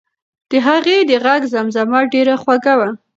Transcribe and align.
د 0.49 0.51
هغې 0.67 0.97
د 1.09 1.11
غږ 1.25 1.41
زمزمه 1.53 1.99
ډېره 2.13 2.35
خوږه 2.41 2.73
وه. 2.79 2.89